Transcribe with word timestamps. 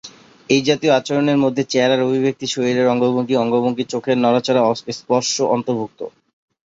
এই 0.49 0.61
জাতীয় 0.61 0.91
আচরণের 0.93 1.37
মধ্যে 1.37 1.63
চেহারার 1.63 2.05
অভিব্যক্তি, 2.07 2.45
শরীরের 2.47 2.87
অঙ্গভঙ্গি, 2.87 3.35
অঙ্গভঙ্গি, 3.37 3.83
চোখের 3.93 4.17
নড়াচড়া, 4.17 4.61
স্পর্শ 4.99 5.33
অন্তর্ভুক্ত। 5.55 5.99